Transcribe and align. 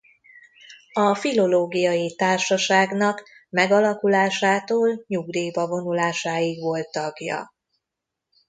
A 0.93 1.15
Filológiai 1.15 2.15
Társaságnak 2.15 3.27
megalakulásától 3.49 5.03
nyugdíjba 5.07 5.67
vonulásáig 5.67 6.61
volt 6.61 6.91
tagja. 6.91 7.53